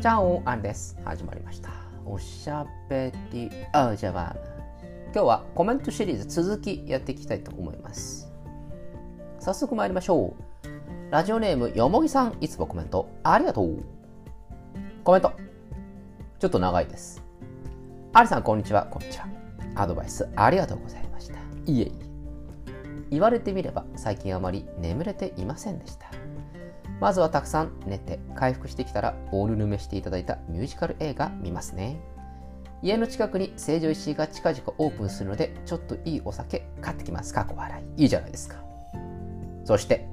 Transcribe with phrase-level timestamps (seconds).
[0.00, 0.98] チャオアンです。
[1.04, 1.70] 始まりました。
[2.04, 4.36] おしゃべりあじゃば
[5.06, 8.30] 今日はコメントシリーズ続きやっていきたいと思います。
[9.40, 11.10] 早速参りましょう。
[11.10, 13.82] ラジオネームよもぎさん、いつもコメントありがとう。
[15.02, 15.32] コメント。
[16.38, 17.22] ちょっと長いです。
[18.12, 18.84] ありさん、こんにちは。
[18.84, 19.26] こんにちは。
[19.76, 21.36] アドバイスありがとうございました。
[21.64, 22.06] いえいえ。
[23.10, 26.10] 言われてみれば最近あまり眠れていませんでした。
[27.00, 32.00] まずはたくさん寝て回復してきたらオールヌメしていただいたミュージカル映画見ますね。
[32.82, 37.34] 家の近くに成城石井が近々オープンするのでちょっといいお酒買ってきます。
[37.34, 38.02] かっこ笑い。
[38.02, 38.56] いいじゃないですか。
[39.64, 40.06] そして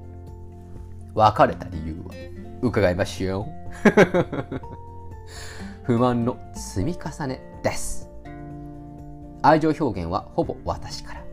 [1.14, 2.14] 別れた理由は
[2.62, 3.46] 伺いましょう。
[5.84, 8.10] 不満の積み重ねです。
[9.42, 11.24] 愛情表現はほぼ私から。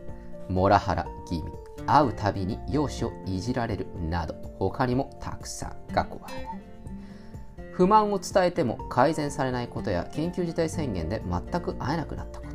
[0.48, 1.61] モラハラ気味。
[1.86, 6.28] 会うたびに容姿をいじられるなど他にもたくさん過去は
[7.72, 12.52] 不満を伝えても改善されないことや緊急事態宣言で全く会えなくなったこと。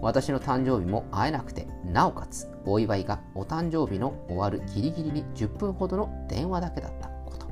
[0.00, 7.46] 私の誕生日も会えなくてなおかつお祝いがお誕生日の終わるギリギリに10分ほどの電話だけだったこと。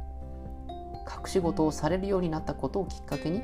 [1.05, 3.43] 隠し事をされるようになったことをきっかけに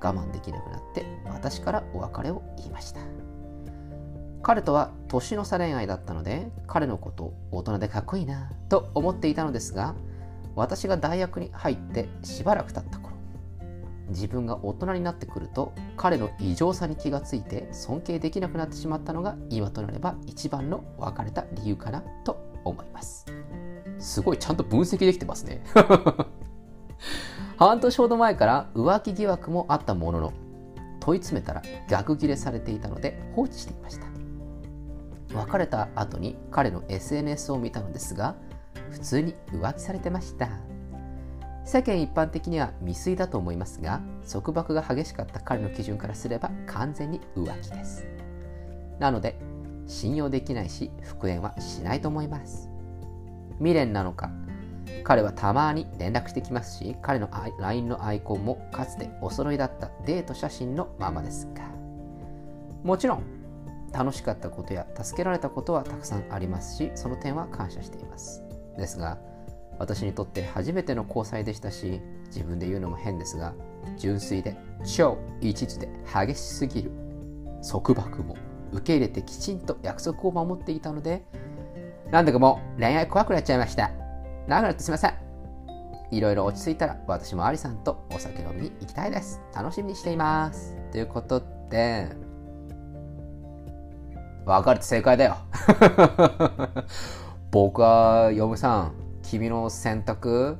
[0.00, 3.25] 我慢できなくなって私からお別れを言いました。
[4.46, 9.96] 彼とは年の差恋愛だったので彼のこと大人でかっこいいなと思っていたのですが
[10.54, 13.16] 私が大学に入ってしばらく経った頃
[14.08, 23.26] 自分が大人になってくると彼の異常さに気がついて尊敬できなくなってしまったのが今となれば一番の別れた理由かなと思います。
[23.98, 25.64] すごいちゃんと分析できてますね。
[27.58, 30.32] 半年ほど前から浮気疑惑もあったものの
[31.00, 34.05] 問い詰めたら逆ギレされていたので放置していました。
[35.36, 38.34] 別れた後に彼の SNS を見たのですが
[38.90, 40.48] 普通に浮気されてました。
[41.64, 48.06] 世間一般的には未遂だと思いますが束縛が激しかった彼の基準からすれば完全に浮気です。
[49.00, 49.36] なので
[49.86, 52.70] 信用できないし復縁はしないと思います。
[53.58, 54.30] 未練なのか
[55.02, 61.64] 彼はたまに連絡してきますし彼の LINE のアイコンもかつてお揃いだったデート写真のままですが。
[62.84, 63.35] もちろん
[63.92, 68.42] 楽しかったことや助けられたことはたくさんありますしその点は感謝しています。
[68.76, 69.18] ですが
[69.78, 73.54] 私にとって初めての交際でしたし自分で言うのも変ですが
[73.96, 76.90] 純粋で超一途で激しすぎる
[77.68, 78.36] 束縛も
[78.72, 81.24] 受け入れてきちんと約束を守っていたので
[82.10, 83.90] なんだかもう恋愛怖くなっちゃいました。
[84.46, 85.14] 長くなってすいません。
[86.12, 89.40] いろいろ落ち着いたら私もアリさんとお酒飲みに行きたいです。
[89.54, 90.76] 楽しみにしています。
[90.92, 92.25] ということで
[94.46, 95.36] 別れて正解だよ。
[97.50, 98.92] 僕は嫁さん
[99.22, 100.56] 君の選択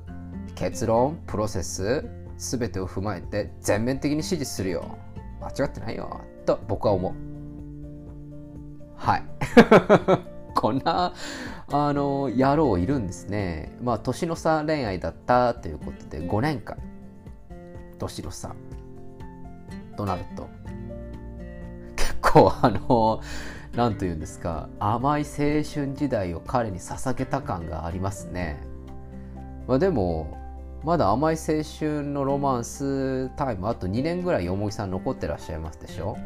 [0.56, 2.04] 結論プロセス
[2.36, 4.98] 全てを踏まえて全面的に支持するよ。
[5.40, 6.20] 間違ってないよ。
[6.44, 7.12] と僕は思う。
[8.96, 9.22] はい。
[10.54, 11.12] こんな
[11.70, 13.76] あの野郎いるんですね。
[13.80, 16.76] まあ年の差恋愛だったということで5年間
[17.98, 18.52] 年の差
[19.96, 20.48] となると。
[21.94, 23.20] 結構あの
[23.76, 28.58] 何と言うんですか甘い青春時代を彼に捧げた感がありますね、
[29.68, 30.36] まあ、でも
[30.82, 36.16] まだ甘い青春のロマンスタイムあと2年ぐらいよもぎさん残ってらっしゃいますでしょ。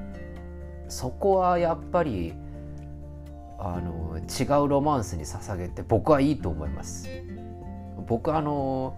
[0.89, 2.35] そこはやっぱり
[3.59, 7.09] あの違うロマンスに捧げて僕はいいと思います。
[8.07, 8.95] 僕あの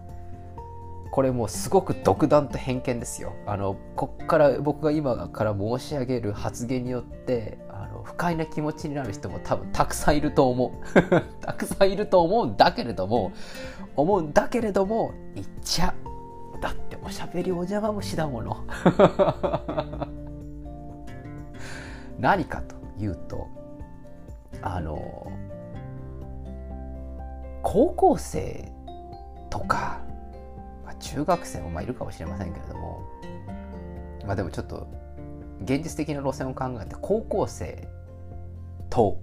[1.12, 3.34] これもうすごく独断と偏見ですよ。
[3.46, 7.58] あのこっから僕が今から申し上げる発言によって
[8.02, 10.72] の不快な気持ちになる人も多分たくさんいると思う。
[11.40, 13.32] たくさんいると思うんだけれども
[13.96, 15.94] 思うんだけれども言っちゃ
[16.60, 18.56] だっておしゃべりお邪魔虫だもの。
[22.18, 23.48] 何かというと
[24.60, 25.32] あの
[27.62, 28.70] 高校生
[29.50, 30.00] とか、
[30.84, 33.00] まあ、中学生もまあいるかもしれませんけれども
[34.24, 34.86] まあでもちょっと
[35.64, 37.88] 現実的な路線を考えて高校生
[38.92, 39.18] と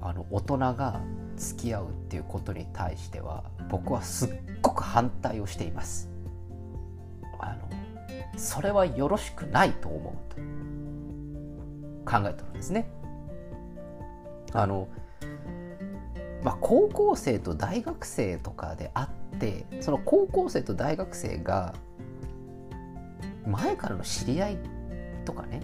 [0.00, 0.98] あの大人が
[1.36, 4.30] 付き合うっていうことに対しては僕はすっ
[4.62, 6.08] ごく反対をしています。
[7.38, 7.68] あの
[8.38, 12.88] それはよろしくないと思うと考えてるんですね。
[14.54, 14.88] あの
[16.42, 21.74] まあ、高校生と大学生とかであってその高校生と大学生が
[23.46, 24.58] 前からの知り合い
[25.26, 25.60] とかね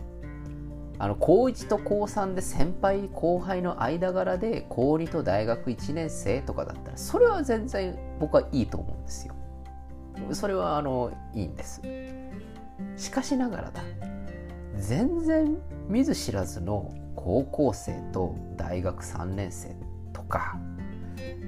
[1.03, 9.35] あの高1と高3で先輩後輩の間柄で高2と大学1年生とかだったらそれは全然僕はいいと思うんですよ。
[10.33, 11.81] それはあのいいんです
[12.97, 13.83] しかしながらだ
[14.77, 15.57] 全然
[15.89, 19.75] 見ず知らずの高校生と大学3年生
[20.13, 20.59] とか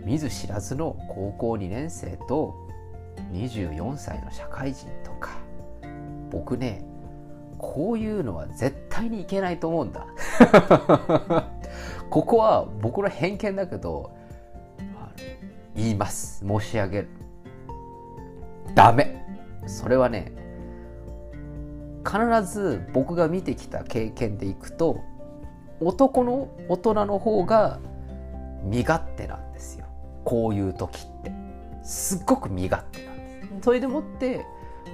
[0.03, 2.55] 見ず知らずの高校2年生と
[3.33, 5.33] 24歳の社会人とか
[6.31, 6.83] 僕ね
[7.63, 10.07] こういうのは絶対にいけないと思うんだ。
[12.11, 14.11] ここは僕の偏見だけど
[15.75, 16.45] 言います。
[16.47, 17.09] 申し上げる。
[18.75, 19.25] ダメ。
[19.67, 20.33] それはね
[22.05, 24.99] 必ず僕が見てきた経験でいくと
[25.81, 27.79] 男の大人の方が
[28.65, 29.87] 身勝手なんですよ。
[30.25, 31.33] こういう時って。
[31.85, 33.49] すっごく身勝手なんです。
[33.63, 34.45] それでもって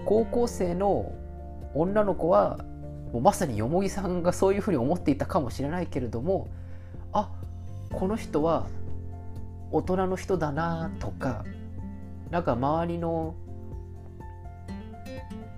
[0.05, 1.11] 高校生の
[1.81, 2.59] 女の子は
[3.13, 6.49] もうまさによもぎさんがそういうふうに思っていたかもしれないけれども
[7.13, 7.31] あ
[7.93, 8.67] この人は
[9.71, 11.45] 大人の人だなとか
[12.31, 13.35] なんか周りの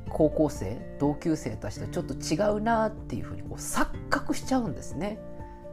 [0.08, 5.18] 高校生同級生たちとちょっと違うなっていうふうにこう錯覚しちゃうんですね。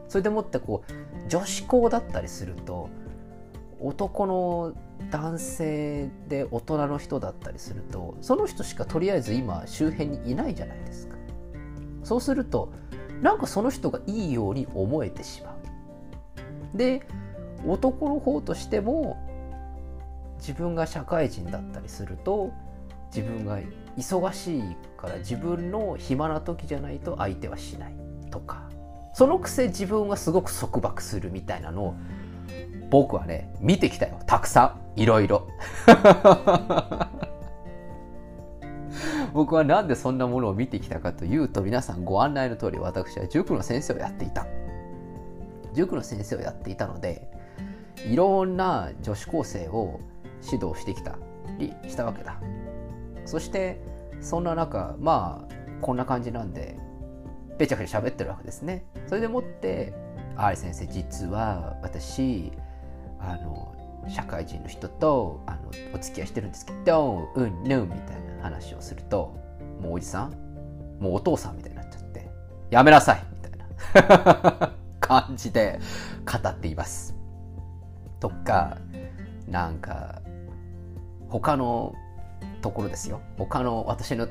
[0.08, 2.88] それでもってこう女子校だったりすると
[3.80, 4.74] 男の
[5.10, 11.16] 男性で大人の人だったりするとその人しかとりあえず今周辺にいないじゃないですか。
[12.02, 12.72] そうすると
[13.22, 16.76] なんかその人がいいように思えてしまう。
[16.76, 17.02] で
[17.66, 19.16] 男の方としても
[20.38, 22.52] 自分が社会人だったりすると
[23.14, 23.58] 自分が
[23.96, 24.62] 忙しい
[24.96, 27.94] から自分の暇な時じゃないと相手はしない
[28.30, 28.68] とか
[29.14, 31.94] そのくせ自分はすごく束縛するみたいなのを
[32.90, 34.18] 僕はね見てきたよ。
[34.26, 35.00] たくさん。
[35.00, 35.46] いろいろ。
[39.32, 44.46] 僕はなんでそんなものを見てきたかというと皆さんご案内の通り私は塾の先生をやっていた。
[45.74, 47.30] 塾の先生をやっていたので
[48.06, 50.00] いろんな女子高生を
[50.42, 51.16] 指導してきた
[51.58, 52.40] りしたわけだ。
[53.24, 53.80] そして
[54.20, 56.76] そんな中まあこんな感じなんで
[57.58, 58.86] べちゃくちゃ喋ってるわけですね。
[59.06, 59.92] それでもって
[60.36, 62.52] 「あれ先生実は私
[63.18, 63.74] あの
[64.08, 69.36] 社会人の人とあのお付き合いしてるんですけどうんぬんみたいな話をすると
[69.80, 70.32] もうおじさん
[71.00, 72.30] もうお父さんみたいになっちゃって
[72.70, 75.78] やめなさいみたいな 感じで
[76.24, 77.14] 語っています。
[78.20, 78.76] とか
[79.46, 80.20] なんか
[81.28, 81.94] 他の
[82.60, 83.20] ところですよ。
[83.36, 84.28] 他の私の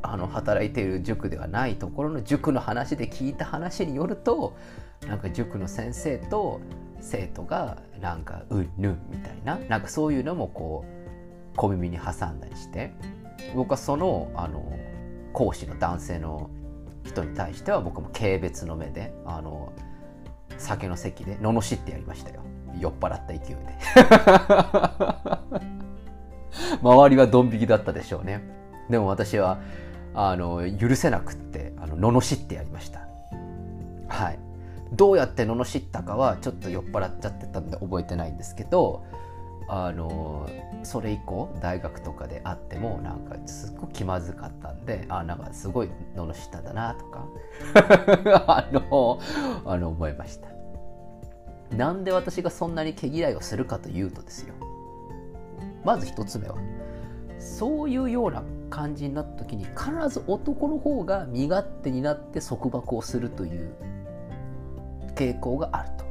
[0.00, 4.56] あの働いている塾ではないところの塾の話で聞いた話によると
[5.06, 6.60] なんか塾の先生と
[7.00, 12.92] 生徒がなんかうんぬんみたいななんかそういうのもこう小耳に挟んだりして
[13.54, 14.78] 僕はそのあの
[15.32, 16.50] 講師の男性の
[17.04, 19.72] 人に対しては僕も軽蔑の目であの
[20.58, 22.42] 酒の席で罵ってやりましたよ。
[22.78, 23.56] 酔っ払った勢いで。
[26.82, 28.42] 周りはドン引きだったでしょうね。
[28.90, 29.58] でも私は
[30.14, 33.07] あの許せなくってあの罵ってやりました。
[34.92, 39.04] どうやって罵ったかはちょっと酔っ払っちゃってたんで覚えてないんですけど
[39.68, 40.48] あの
[40.82, 47.26] それ以降大学とかで会ってもなんかすっごい気まずかったんであなんかすごい罵っただなとか
[48.46, 49.20] あの
[49.66, 50.48] あの思いました。
[51.76, 54.54] なんで私がそんなに毛嫌いをするかというとですよ。
[55.84, 56.56] まず一つ目は
[57.38, 63.74] そういうような感じになった時に必ず男の方が身勝手になって束縛をするという
[65.18, 66.04] 傾向があると。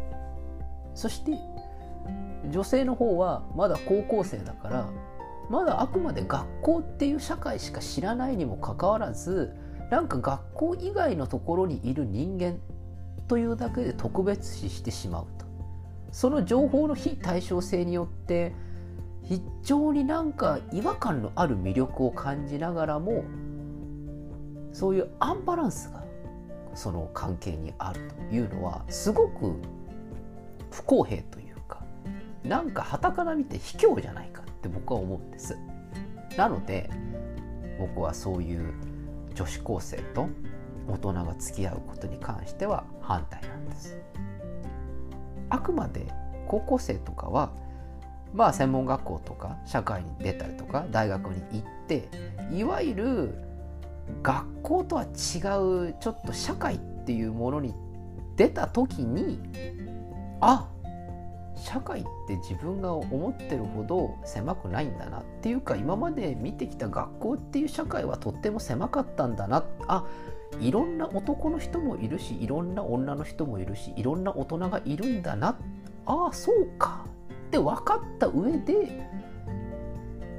[0.93, 1.31] そして
[2.49, 4.89] 女性の方はまだ高校生だから
[5.49, 9.55] まだあくまで学校っていう社会しか知らないにもかかわらず
[9.89, 12.57] なんか学校以外のところにいる人間
[13.27, 15.45] というだけで特別視してしまうと。
[16.11, 18.53] その情報の非対称性によって
[19.23, 23.25] 非常になんか違和感のある魅力を感じながらも
[24.71, 26.06] そういうアンバランスが
[26.77, 29.55] その関係にあるというのはすごく
[30.69, 31.83] 不公平というか
[32.43, 35.57] なんかはたから見て卑怯じゃないかって僕は思うんです。
[36.37, 36.89] なので
[37.79, 38.73] 僕はそういう
[39.33, 40.29] 女子高生と
[40.87, 43.97] 大人が付き合うことに関しては反対なんです。
[45.49, 46.05] あくまで
[46.47, 47.51] 高校生とかは
[48.33, 52.07] まあ専門学校とか社会に出たりとか大学に行って
[52.51, 53.46] いわゆる
[54.23, 57.73] 学校とは違うちょっと社会っていうものに
[58.35, 59.39] 出た時に
[60.41, 60.67] あ
[61.55, 69.65] 社会って自分が思ってるほど狭くないんだなっていうか今まで見てきた学校っていう社会はとっても狭かったんだな。
[69.87, 70.05] あ
[70.61, 75.57] いろんな男の人もいるしいろんな女の人もいるしいろんな大人がいるんだな。
[76.05, 77.05] ああそうか。
[77.47, 79.09] って分かった上で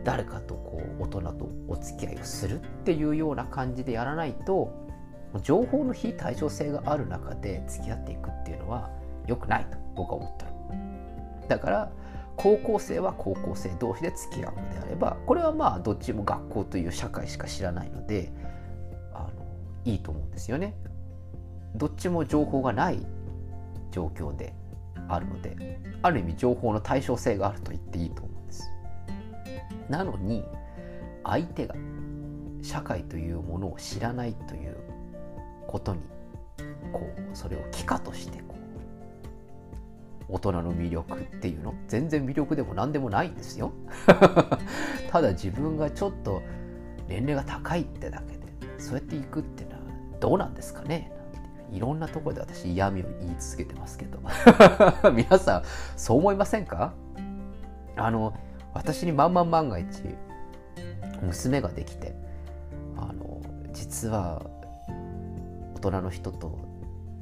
[0.09, 4.73] 誰かとこう大人とお付き合いをするっていうような感じでやらないと
[5.43, 8.89] 情報の非対称性がある中で付き合っていくっていうのは
[9.27, 10.51] 良くないと僕は思ってる
[11.47, 11.93] だから
[12.37, 18.33] 高校生は高校生同士で付き合うのであればこれはまあどっちも学校という社会しか知らないので
[19.13, 19.31] あの
[19.85, 20.75] いいと思うんですよね。
[21.75, 23.07] どっちも情報がない
[23.91, 24.55] 状況で
[25.07, 28.28] あるのである意味情報の対称性があると言っていいと
[29.89, 30.45] なのに
[31.25, 31.75] 相手が
[32.63, 34.77] 社会というものを知らないという
[35.67, 36.01] ことに
[36.93, 38.57] こうそれを帰化としてこ
[40.29, 41.75] う大人の魅力っていうの？
[41.87, 43.73] 全然魅力でも何でもないんですよ。
[45.11, 46.43] ただ自分がちょっと
[47.09, 48.43] 年齢が高いってだけで
[48.79, 49.83] そうやっていくっていうのは
[50.21, 51.13] どうなんですかね？
[51.73, 54.19] いろんなところで私嫌味を言い続けてますけど。
[55.13, 55.63] 皆さん
[55.97, 56.93] そう思いませんか？
[57.97, 58.35] あの
[58.75, 59.87] 私にまんまん万が一
[61.23, 62.15] 娘ができて
[62.97, 63.41] あの
[63.73, 64.43] 実は
[65.75, 66.59] 大人の人と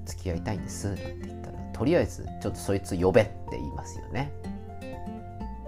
[0.05, 4.33] 付き合いたいんですなんて言ったらとりあえずちょっとそいつ呼べって言いますよね。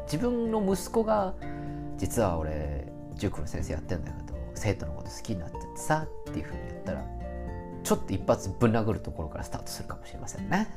[0.05, 1.35] 自分の息子が
[1.99, 7.05] 実は俺塾の先生やってんだけど生徒のこと好きになっててさっていうふうに言ったら
[7.89, 10.69] ちょっと一発ぶん殴るところからスタートするかもしれませんね。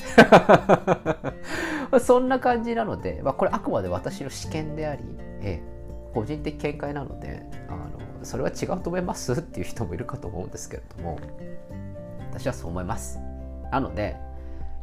[1.99, 5.03] そんな感じなので、まあ、これあくまで私の試験であり、
[5.41, 11.19] ええ、個人的見解なのであのそれは違うと思いますっていう人もいるかと思うんですけれども
[12.31, 13.19] 私はそう思います。
[13.73, 14.15] なので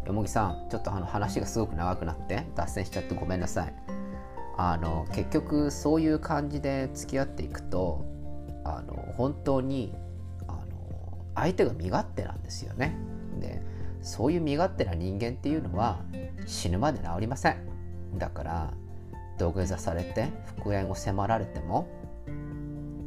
[0.04, 3.74] よもぎさんちょっとあの話がすごく長くなって脱線しちゃってごめんなさい。
[4.58, 8.04] あの結局そういう感じで付き合っていくと
[8.64, 9.94] あの本当に
[11.40, 12.96] 相手が身勝手なんですよね。
[13.40, 13.62] で
[14.02, 16.00] そういう身勝手な人間っていうのは
[16.46, 17.56] 死ぬまで治りません。
[18.16, 18.72] だから
[19.38, 21.88] 土下座されて復縁を迫られても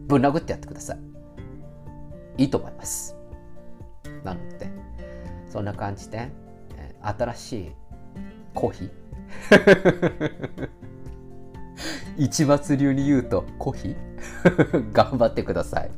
[0.07, 0.95] ぶん殴ってやってくださ
[2.37, 2.43] い。
[2.43, 3.15] いいと思います。
[4.23, 4.69] なので
[5.49, 6.29] そんな感じで
[7.01, 7.71] 新しい
[8.53, 10.69] コーヒー。
[12.17, 14.91] 一末流に言うとコーヒー。
[14.93, 15.91] 頑張ってください。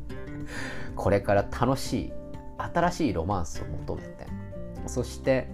[0.95, 2.13] これから楽しい
[2.73, 4.27] 新しいロマンスを求めて。
[4.85, 5.47] そして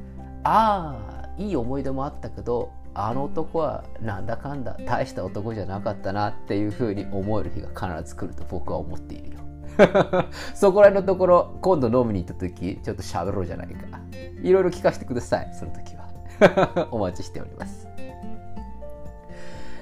[0.43, 9.39] ああいい思い出もあったけどあの男はなんだかんだ大した男じゃなかったなっていうふうに思える日が必ず来ると僕は思っているよ。
[10.55, 13.99] そこら辺のところ今度飲みに行った時ちょっと喋ろうじゃないか。
[14.41, 16.09] いろいろ聞かせてくださいその時は。
[16.91, 17.87] お待ちしております、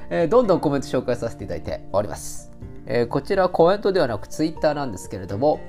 [0.09, 2.51] えー、どんどんコメント紹介させていただいております、
[2.85, 5.59] えー、こちらコメントではなくツイッターなんですけれども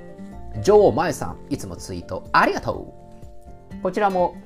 [0.62, 2.94] 女王まえさんいつもツイートありがと
[3.72, 4.36] うこちらも、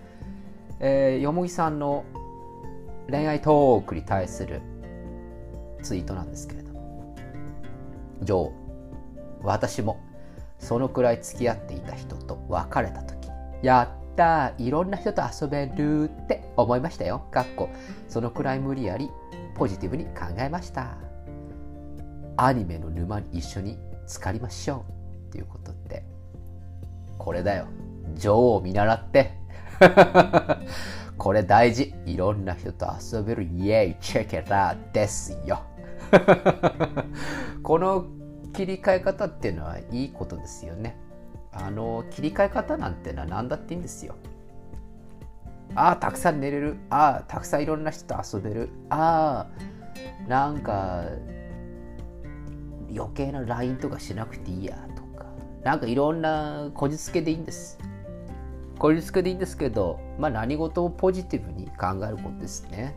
[0.81, 2.05] えー、よもぎさんの
[3.09, 4.61] 恋愛トークに対する
[5.83, 7.17] ツイートなんですけれども
[8.23, 8.53] 女王
[9.43, 10.01] 私も
[10.59, 13.29] そのくらい付き合っていた人と別れた時
[13.63, 17.27] やったいろんな人と遊べるって思いましたよ。
[17.31, 17.69] かっこ
[18.09, 19.11] そのくらい無理やり
[19.55, 20.97] ポジティブに考えました。
[22.37, 25.02] アニメの沼に一緒に浸かりましょう
[25.33, 26.05] っていうことって
[27.17, 27.67] これだよ。
[28.15, 29.33] 女王を見習って
[31.17, 31.95] これ大事。
[32.05, 35.63] いろんな人と遊べるイエイチェケラですよ。
[37.63, 38.05] この
[38.53, 40.97] 切り替え方っていうのはいいことですよね。
[41.53, 44.15] あの切り替え方なんてのは何だっていいんですよ。
[45.75, 46.77] ああ、たくさん寝れる。
[46.91, 48.69] ああ、たくさんいろんな人と遊べる。
[48.91, 49.47] あ
[50.27, 51.05] あ、なんか
[52.95, 54.92] 余計な LINE とかしなくていいや。
[55.65, 57.79] なんかいろんなこじつけでいいんです。
[58.79, 62.97] こじつけでいいんですけど、まあ何事もポジティブに考えることですね。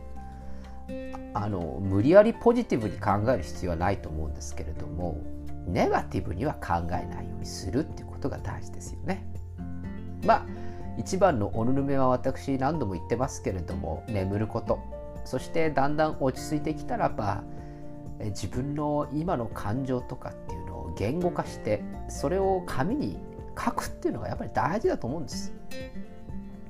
[1.34, 5.20] あの無理やりポジティブに考える必要はないと思うんですけれども
[5.66, 9.26] ネガティブには考えないようにするっていうことが大事ですよね。
[10.24, 10.46] まあ
[10.98, 14.78] 一番のおぬるめは私何度も言ってますけれども眠ること
[15.24, 17.42] そしてだんだん落ち着いてきたらば
[18.18, 20.65] 自分の今の感情とかっていう
[20.96, 23.18] 言語化してそれを紙に
[23.58, 25.52] 書くっていうのがやっぱり大事だと思うんです。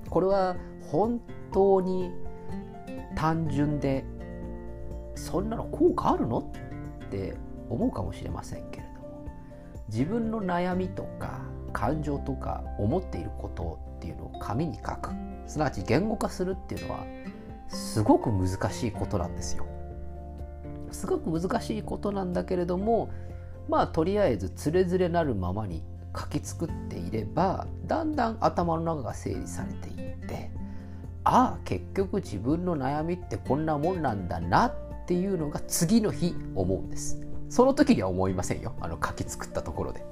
[0.08, 0.56] これは
[0.90, 1.20] 本
[1.52, 2.12] 当に
[3.16, 4.04] 単純で
[5.14, 7.36] そんなの効果あるのって
[7.68, 9.26] 思うかもしれませんけれども
[9.88, 11.40] 自分の悩みとか
[11.72, 15.10] 感情とか思っていることっていうのを紙に書く
[15.46, 17.04] すなわち言語化するっていうのは
[17.68, 19.66] すごく難しいことなんですよ。
[20.92, 23.10] すごく難しいことなんだけれども
[23.68, 25.82] まあとりあえずつれづれなるままに
[26.16, 30.50] 書き作っていればだんだん頭の中が整理されていって
[31.24, 34.74] ああ結局自分の悩みってこんなもんなんだなっ
[35.06, 37.20] ていうのが次の日思うんです。
[37.48, 38.74] その時には思いませんよ。
[38.80, 40.04] あの書き作ったところで。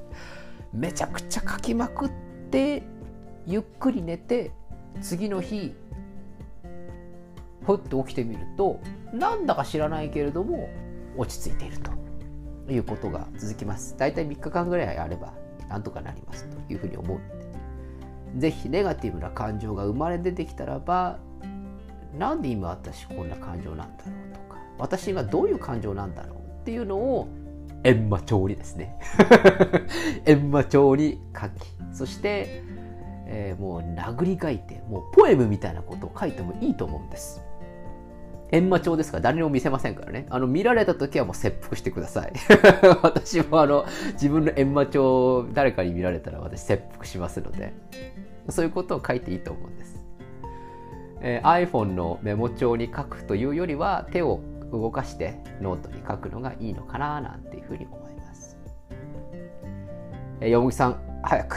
[0.72, 2.10] めちゃくちゃ書きまくっ
[2.50, 2.82] て
[3.46, 4.50] ゆっくり寝て
[5.00, 5.72] 次の日
[7.64, 8.80] ふっと起きてみると
[9.12, 10.68] なんだか知らないけれども
[11.16, 11.93] 落ち着いていると。
[12.72, 13.96] いうことが続きます。
[13.98, 15.32] 大体3日間ぐらいあれば
[15.68, 17.28] なんとかなりますというふうに思うの
[18.34, 21.18] でぜひネガティブな感情が生まれ出てきたらば
[22.18, 27.28] なんで今私こんな感情なんだろうとか私今どういう感情なんだろうっていうのを
[27.82, 28.98] 閻魔帳にですね。
[30.24, 31.52] 閻魔帳に書き
[31.92, 32.62] そして、
[33.26, 37.42] えー、もう殴り書いてもうポエムみたいなことを書いてもいいと思うんです。
[38.50, 39.18] 閻魔帳ですか？
[39.18, 40.26] ら誰にも見せませんからね。
[40.30, 42.32] あの、見られた時はもう切腹してください。
[43.02, 47.72] 私もあの、自分の閻魔帳を誰かに見られたら私切腹しますので、
[48.48, 50.04] そういうことを書いていいと思うんです。
[51.20, 58.58] えー、iPhone のメモ帳に書くというよりは手を動かしてノートに書くのがいいのかななんていうふうに思います。
[60.40, 61.56] えー、よもぎさん、早く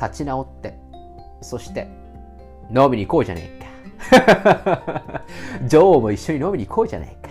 [0.00, 0.74] 立ち直って、
[1.40, 1.88] そして
[2.74, 3.71] 飲みに行こうじゃねえか。
[5.68, 7.30] 女王も一緒に飲みに行こうじゃないか。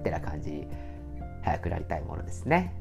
[0.00, 0.66] ってな感じ、
[1.42, 2.74] 早くなりたいものですね。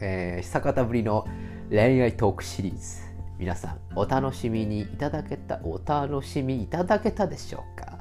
[0.00, 1.26] えー、久方ぶりの
[1.70, 3.10] 恋愛トークシリーズ。
[3.38, 7.98] 皆さん、お楽しみにいただけた、お楽しみいただけたでしょうか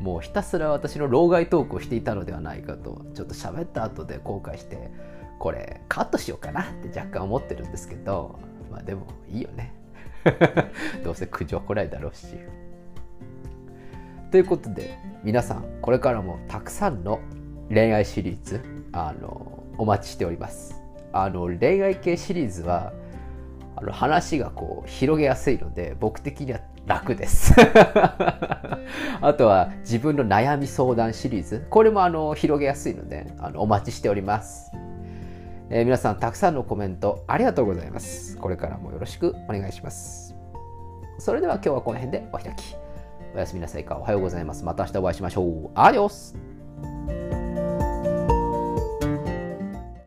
[0.00, 4.90] もうひたすら私の老害トークをしていたのではないかと、ちょっと喋った後で後悔して、
[5.38, 8.38] これカットしようかなって若干思ってるんですけど、
[8.70, 9.74] まあでもいいよね。
[11.04, 12.26] どうせ苦情来ないだろうし。
[14.30, 17.20] ということで皆さんこれからもたくさんの
[17.68, 20.80] 恋愛シリーズあのお待ちしております。
[21.12, 22.92] あの恋愛系シリーズは
[23.74, 27.54] あの話がこう広げやすいので僕的には楽です。
[29.20, 31.66] あとは自分の悩み相談シリーズ。
[31.68, 34.70] これもあの広げやすいのであのお待ちしております、
[35.70, 38.36] えー、皆さんたくさんのコメントありがとうございます。
[38.36, 40.36] これからもよろしくお願いします。
[41.18, 42.89] それでは今日はこの辺でお開き。
[43.34, 43.96] おやすみなさいか。
[43.96, 44.64] おはようございます。
[44.64, 45.70] また明日お会いしましょう。
[45.74, 46.36] アディオス